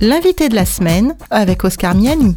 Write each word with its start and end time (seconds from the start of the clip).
L'invité 0.00 0.48
de 0.48 0.54
la 0.54 0.64
semaine 0.64 1.16
avec 1.28 1.64
Oscar 1.64 1.96
Miani. 1.96 2.36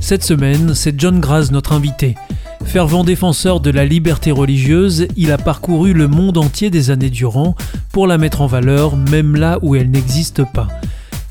Cette 0.00 0.24
semaine, 0.24 0.74
c'est 0.74 0.98
John 0.98 1.20
Graz 1.20 1.50
notre 1.52 1.72
invité. 1.72 2.16
Fervent 2.64 3.04
défenseur 3.04 3.60
de 3.60 3.70
la 3.70 3.84
liberté 3.84 4.32
religieuse, 4.32 5.06
il 5.16 5.30
a 5.30 5.38
parcouru 5.38 5.92
le 5.92 6.08
monde 6.08 6.36
entier 6.36 6.68
des 6.68 6.90
années 6.90 7.10
durant 7.10 7.54
pour 7.92 8.08
la 8.08 8.18
mettre 8.18 8.40
en 8.40 8.48
valeur, 8.48 8.96
même 8.96 9.36
là 9.36 9.60
où 9.62 9.76
elle 9.76 9.88
n'existe 9.92 10.42
pas. 10.42 10.66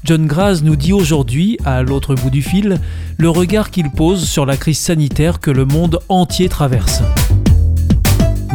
John 0.06 0.28
Graz 0.28 0.62
nous 0.64 0.78
dit 0.78 0.94
aujourd'hui, 0.94 1.58
à 1.66 1.84
l'autre 1.84 2.16
bout 2.16 2.30
du 2.30 2.42
fil, 2.42 2.80
le 3.18 3.30
regard 3.30 3.72
qu'il 3.72 3.92
pose 3.92 4.24
sur 4.24 4.46
la 4.46 4.56
crise 4.56 4.80
sanitaire 4.80 5.42
que 5.42 5.52
le 5.52 5.66
monde 5.66 6.00
entier 6.08 6.48
traverse. 6.48 7.02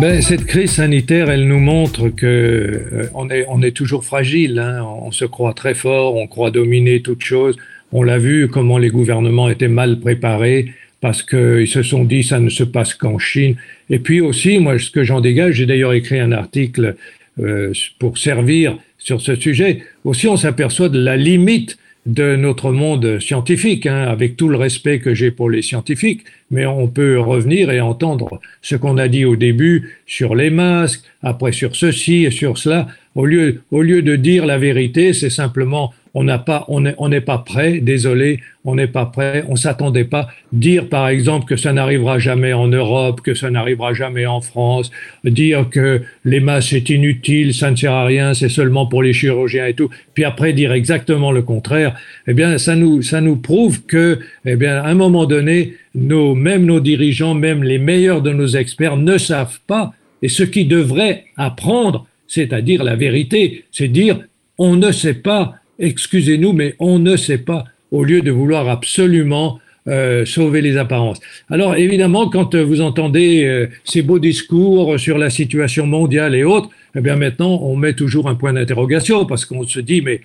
Ben, 0.01 0.21
cette 0.21 0.45
crise 0.45 0.73
sanitaire, 0.73 1.31
elle 1.31 1.47
nous 1.47 1.61
montre 1.61 2.09
que 2.09 2.27
euh, 2.27 3.07
on, 3.15 3.31
est, 3.31 3.47
on 3.49 3.63
est 3.63 3.71
toujours 3.71 4.05
fragile. 4.05 4.59
Hein. 4.59 4.83
On 4.83 5.13
se 5.13 5.25
croit 5.25 5.55
très 5.55 5.75
fort, 5.75 6.17
on 6.17 6.27
croit 6.27 6.51
dominer 6.51 7.01
toute 7.01 7.23
chose. 7.23 7.57
On 7.93 8.03
l'a 8.03 8.19
vu 8.19 8.49
comment 8.49 8.77
les 8.79 8.91
gouvernements 8.91 9.49
étaient 9.49 9.69
mal 9.69 10.01
préparés 10.01 10.73
parce 11.01 11.23
qu'ils 11.23 11.69
se 11.69 11.83
sont 11.83 12.03
dit 12.05 12.25
ça 12.25 12.41
ne 12.41 12.49
se 12.51 12.65
passe 12.65 12.95
qu'en 12.95 13.19
Chine. 13.19 13.55
Et 13.89 14.01
puis 14.01 14.21
aussi, 14.21 14.59
moi, 14.59 14.81
ce 14.81 14.91
que 14.91 15.05
j'en 15.05 15.21
dégage, 15.21 15.55
j'ai 15.55 15.67
d'ailleurs 15.67 15.93
écrit 15.93 16.19
un 16.19 16.33
article 16.33 16.97
euh, 17.39 17.73
pour 18.01 18.19
servir 18.19 18.77
sur 18.99 19.21
ce 19.21 19.37
sujet. 19.37 19.83
Aussi, 20.05 20.27
on 20.27 20.37
s'aperçoit 20.37 20.89
de 20.89 20.99
la 20.99 21.17
limite 21.17 21.79
de 22.07 22.37
notre 22.37 22.71
monde 22.71 23.19
scientifique, 23.19 23.87
hein, 23.87 24.03
avec 24.03 24.37
tout 24.37 24.49
le 24.49 24.57
respect 24.57 24.99
que 24.99 25.15
j'ai 25.15 25.31
pour 25.31 25.49
les 25.49 25.63
scientifiques, 25.63 26.25
mais 26.51 26.67
on 26.67 26.87
peut 26.87 27.19
revenir 27.19 27.71
et 27.71 27.81
entendre 27.81 28.41
ce 28.61 28.77
qu'on 28.77 28.99
a 28.99 29.09
dit 29.09 29.25
au 29.25 29.37
début 29.37 29.99
sur 30.07 30.35
les 30.35 30.51
masques, 30.51 31.03
après 31.23 31.53
sur 31.53 31.77
ceci 31.77 32.25
et 32.25 32.31
sur 32.31 32.59
cela. 32.59 32.89
Au 33.15 33.27
lieu, 33.27 33.63
au 33.71 33.83
lieu 33.83 34.03
de 34.03 34.17
dire 34.17 34.47
la 34.47 34.59
vérité, 34.59 35.13
c'est 35.13 35.31
simplement 35.31 35.93
on 36.17 36.23
n'a 36.23 36.39
pas, 36.39 36.65
on 36.69 36.81
n'est 36.81 36.95
on 36.99 37.11
pas 37.21 37.39
prêt, 37.39 37.81
désolé, 37.81 38.39
on 38.65 38.77
n'est 38.77 38.87
pas 38.87 39.07
prêt, 39.07 39.45
on 39.49 39.57
s'attendait 39.57 40.05
pas. 40.05 40.29
Dire 40.53 40.89
par 40.89 41.09
exemple 41.09 41.47
que 41.47 41.57
ça 41.57 41.73
n'arrivera 41.73 42.21
jamais 42.21 42.53
en 42.53 42.69
Europe, 42.69 43.21
que 43.21 43.35
ça 43.35 43.51
n'arrivera 43.51 43.95
jamais 43.95 44.25
en 44.25 44.41
France, 44.41 44.93
dire 45.25 45.69
que 45.69 46.03
les 46.25 46.39
masses 46.39 46.69
c'est 46.69 46.89
inutile, 46.89 47.53
ça 47.53 47.71
ne 47.73 47.77
sert 47.77 47.93
à 47.93 48.05
rien, 48.05 48.33
c'est 48.33 48.49
seulement 48.49 48.87
pour 48.87 49.03
les 49.03 49.13
chirurgiens 49.13 49.67
et 49.67 49.75
tout. 49.75 49.91
Puis 50.15 50.25
après 50.25 50.53
dire 50.53 50.73
exactement 50.73 51.33
le 51.33 51.43
contraire, 51.43 51.97
eh 52.29 52.35
bien 52.35 52.59
ça 52.59 52.77
nous, 52.77 53.03
ça 53.03 53.21
nous 53.21 53.37
prouve 53.37 53.83
que, 53.83 54.21
eh 54.45 54.55
bien 54.55 54.77
à 54.77 54.87
un 54.87 54.95
moment 54.95 55.27
donné, 55.27 55.75
nos, 55.97 56.37
même 56.37 56.65
nos 56.65 56.81
dirigeants, 56.81 57.35
même 57.35 57.65
les 57.65 57.79
meilleurs 57.79 58.23
de 58.23 58.31
nos 58.31 58.47
experts 58.47 58.97
ne 58.97 59.19
savent 59.19 59.59
pas. 59.67 59.93
Et 60.23 60.29
ce 60.29 60.45
qui 60.45 60.65
devrait 60.65 61.25
apprendre, 61.37 62.07
c'est-à-dire 62.35 62.85
la 62.85 62.97
vérité, 62.97 63.65
c'est 63.73 63.89
dire 63.89 64.21
on 64.59 64.77
ne 64.77 64.93
sait 64.93 65.15
pas 65.15 65.55
excusez-nous, 65.79 66.53
mais 66.53 66.75
on 66.79 66.99
ne 66.99 67.17
sait 67.17 67.39
pas, 67.39 67.65
au 67.91 68.05
lieu 68.05 68.21
de 68.23 68.31
vouloir 68.31 68.69
absolument 68.69 69.61
euh, 69.87 70.25
sauver 70.25 70.63
les 70.63 70.77
apparences. 70.77 71.21
Alors 71.51 71.77
évidemment, 71.77 72.29
quand 72.29 72.55
vous 72.55 72.81
entendez 72.81 73.45
euh, 73.45 73.67
ces 73.85 74.03
beaux 74.03 74.19
discours 74.19 74.99
sur 74.99 75.19
la 75.19 75.31
situation 75.31 75.87
mondiale 75.87 76.35
et 76.35 76.45
autres, 76.45 76.71
eh 76.97 77.01
bien 77.01 77.17
maintenant, 77.17 77.61
on 77.63 77.77
met 77.77 77.93
toujours 77.93 78.29
un 78.29 78.35
point 78.35 78.53
d'interrogation 78.53 79.27
parce 79.27 79.45
qu'on 79.45 79.65
se 79.65 79.81
dit, 79.81 80.01
mais 80.01 80.23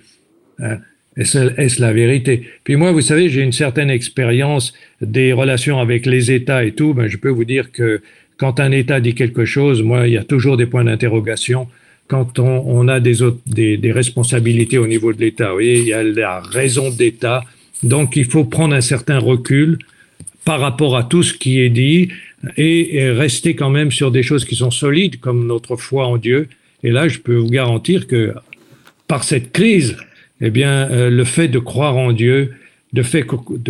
hein, 0.60 0.78
est-ce 1.16 1.80
la 1.80 1.92
vérité? 1.92 2.44
Puis 2.64 2.76
moi, 2.76 2.92
vous 2.92 3.02
savez, 3.02 3.28
j'ai 3.28 3.42
une 3.42 3.52
certaine 3.52 3.90
expérience 3.90 4.72
des 5.02 5.32
relations 5.32 5.78
avec 5.78 6.06
les 6.06 6.30
États 6.30 6.64
et 6.64 6.72
tout. 6.72 6.94
Ben, 6.94 7.08
je 7.08 7.18
peux 7.18 7.28
vous 7.28 7.44
dire 7.44 7.70
que 7.72 8.00
quand 8.38 8.60
un 8.60 8.70
État 8.70 9.00
dit 9.00 9.14
quelque 9.14 9.44
chose, 9.44 9.82
moi, 9.82 10.08
il 10.08 10.14
y 10.14 10.16
a 10.16 10.24
toujours 10.24 10.56
des 10.56 10.66
points 10.66 10.84
d'interrogation 10.84 11.68
quand 12.10 12.40
on, 12.40 12.88
a 12.88 12.98
des, 12.98 13.92
responsabilités 13.92 14.78
au 14.78 14.88
niveau 14.88 15.12
de 15.12 15.20
l'État. 15.20 15.54
Oui, 15.54 15.76
il 15.78 15.86
y 15.86 15.92
a 15.92 16.02
la 16.02 16.40
raison 16.40 16.90
d'État. 16.90 17.44
Donc, 17.84 18.16
il 18.16 18.24
faut 18.24 18.44
prendre 18.44 18.74
un 18.74 18.80
certain 18.80 19.20
recul 19.20 19.78
par 20.44 20.58
rapport 20.58 20.96
à 20.96 21.04
tout 21.04 21.22
ce 21.22 21.32
qui 21.32 21.60
est 21.60 21.70
dit 21.70 22.08
et, 22.56 23.10
rester 23.12 23.54
quand 23.54 23.70
même 23.70 23.92
sur 23.92 24.10
des 24.10 24.24
choses 24.24 24.44
qui 24.44 24.56
sont 24.56 24.72
solides, 24.72 25.20
comme 25.20 25.46
notre 25.46 25.76
foi 25.76 26.08
en 26.08 26.16
Dieu. 26.16 26.48
Et 26.82 26.90
là, 26.90 27.06
je 27.06 27.18
peux 27.20 27.36
vous 27.36 27.50
garantir 27.50 28.08
que 28.08 28.34
par 29.06 29.22
cette 29.22 29.52
crise, 29.52 29.96
eh 30.40 30.50
bien, 30.50 30.90
euh, 30.90 31.10
le 31.10 31.24
fait 31.24 31.46
de 31.46 31.60
croire 31.60 31.96
en 31.96 32.12
Dieu, 32.12 32.54
de 32.92 33.02
fait 33.02 33.24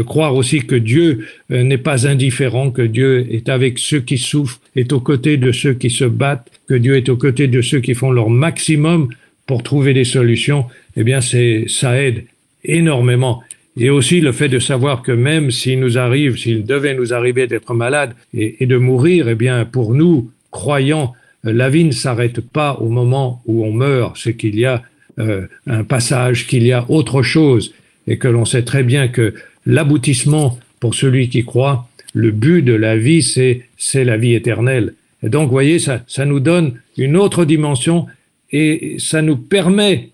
croire 0.07 0.35
aussi 0.35 0.61
que 0.61 0.75
Dieu 0.75 1.27
euh, 1.51 1.63
n'est 1.63 1.79
pas 1.79 2.07
indifférent, 2.07 2.71
que 2.71 2.83
Dieu 2.83 3.27
est 3.31 3.49
avec 3.49 3.79
ceux 3.79 4.01
qui 4.01 4.19
souffrent, 4.19 4.61
est 4.77 4.93
aux 4.93 5.01
côtés 5.01 5.37
de 5.37 5.53
ceux 5.53 5.75
qui 5.75 5.91
se 5.91 6.05
battent, 6.05 6.51
que 6.67 6.75
Dieu 6.75 6.97
est 6.97 7.09
aux 7.09 7.17
côtés 7.17 7.47
de 7.47 7.61
ceux 7.61 7.81
qui 7.81 7.95
font 7.95 8.13
leur 8.13 8.31
maximum 8.31 9.09
pour 9.47 9.63
trouver 9.63 9.93
des 9.93 10.05
solutions, 10.05 10.67
eh 10.97 11.05
bien 11.05 11.21
c'est 11.21 11.65
ça 11.69 12.01
aide 12.01 12.25
énormément. 12.65 13.43
Et 13.77 13.91
aussi 13.91 14.21
le 14.21 14.33
fait 14.33 14.49
de 14.49 14.59
savoir 14.59 15.03
que 15.03 15.13
même 15.13 15.51
s'il 15.51 15.81
nous 15.81 15.99
arrive, 15.99 16.37
s'il 16.37 16.65
devait 16.65 16.95
nous 16.95 17.13
arriver 17.13 17.47
d'être 17.47 17.75
malade 17.75 18.15
et, 18.35 18.67
de 18.67 18.77
mourir, 18.77 19.29
eh 19.29 19.35
bien 19.35 19.65
pour 19.65 19.95
nous 19.95 20.31
croyants, 20.51 21.15
euh, 21.47 21.53
la 21.53 21.69
vie 21.69 21.85
ne 21.85 21.93
s'arrête 21.93 22.41
pas 22.41 22.75
au 22.75 22.89
moment 22.89 23.43
où 23.47 23.65
on 23.65 23.73
meurt, 23.73 24.17
c'est 24.17 24.35
qu'il 24.35 24.59
y 24.59 24.65
a 24.65 24.83
euh, 25.19 25.47
un 25.67 25.85
passage, 25.85 26.47
qu'il 26.47 26.65
y 26.65 26.73
a 26.73 26.85
autre 26.89 27.23
chose 27.23 27.73
et 28.11 28.19
que 28.19 28.29
l'on 28.29 28.45
sait 28.45 28.65
très 28.65 28.83
bien 28.83 29.09
que 29.09 29.33
l'aboutissement 29.65 30.59
pour 30.81 30.95
celui 30.95 31.29
qui 31.31 31.45
croit, 31.45 31.89
le 32.13 32.33
but 32.33 32.61
de 32.61 32.75
la 32.75 32.97
vie, 32.97 33.23
c'est, 33.23 33.63
c'est 33.79 34.05
la 34.05 34.19
vie 34.19 34.35
éternelle. 34.35 34.95
Donc, 35.23 35.47
vous 35.47 35.53
voyez, 35.53 35.79
ça, 35.79 36.03
ça 36.09 36.25
nous 36.25 36.41
donne 36.41 36.75
une 36.99 37.17
autre 37.17 37.45
dimension 37.45 38.07
et 38.51 38.97
ça 38.99 39.23
nous 39.23 39.37
permet 39.37 40.11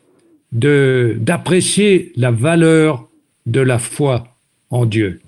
de, 0.53 1.17
d'apprécier 1.19 2.13
la 2.17 2.31
valeur 2.31 3.09
de 3.47 3.61
la 3.61 3.79
foi 3.79 4.37
en 4.71 4.85
Dieu. 4.85 5.21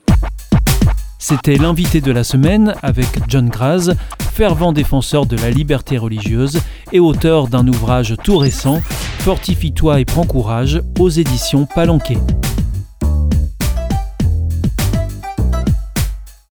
C'était 1.19 1.57
l'invité 1.57 2.01
de 2.01 2.13
la 2.13 2.23
semaine 2.23 2.75
avec 2.83 3.09
John 3.29 3.49
Graz, 3.49 3.95
fervent 4.35 4.73
défenseur 4.73 5.25
de 5.25 5.37
la 5.37 5.51
liberté 5.51 5.97
religieuse 5.97 6.61
et 6.93 7.01
auteur 7.01 7.49
d'un 7.49 7.67
ouvrage 7.67 8.15
tout 8.23 8.37
récent, 8.37 8.83
Fortifie-toi 9.21 10.01
et 10.01 10.05
prends 10.05 10.25
courage 10.25 10.81
aux 10.99 11.11
éditions 11.11 11.67
Palanquet. 11.67 12.19